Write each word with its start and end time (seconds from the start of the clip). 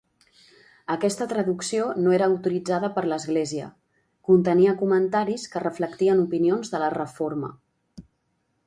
Aquesta 0.93 1.27
traducció 1.33 1.85
no 2.05 2.15
era 2.19 2.29
autoritzada 2.31 2.89
per 2.97 3.03
l'Església; 3.11 3.69
contenia 4.31 4.77
comentaris 4.83 5.45
que 5.53 5.63
reflectien 5.69 6.25
opinions 6.27 6.75
de 6.75 6.83
la 6.87 6.95
Reforma. 7.01 7.55